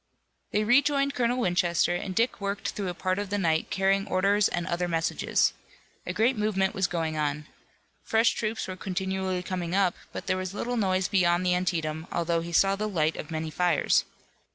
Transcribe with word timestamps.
They 0.49 0.63
rejoined 0.63 1.13
Colonel 1.13 1.37
Winchester, 1.37 1.93
and 1.93 2.15
Dick 2.15 2.41
worked 2.41 2.69
through 2.69 2.87
a 2.89 2.95
part 2.95 3.19
of 3.19 3.29
the 3.29 3.37
night 3.37 3.69
carrying 3.69 4.07
orders 4.07 4.47
and 4.47 4.65
other 4.65 4.87
messages. 4.87 5.53
A 6.07 6.11
great 6.11 6.35
movement 6.35 6.73
was 6.73 6.87
going 6.87 7.17
on. 7.17 7.45
Fresh 8.01 8.31
troops 8.33 8.67
were 8.67 8.75
continually 8.75 9.43
coming 9.43 9.75
up, 9.75 9.93
but 10.11 10.25
there 10.25 10.37
was 10.37 10.55
little 10.55 10.75
noise 10.75 11.07
beyond 11.07 11.45
the 11.45 11.53
Antietam, 11.53 12.07
although 12.11 12.41
he 12.41 12.51
saw 12.51 12.75
the 12.75 12.89
light 12.89 13.15
of 13.15 13.29
many 13.29 13.51
fires. 13.51 14.03